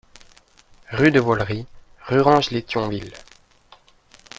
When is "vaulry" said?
1.19-1.67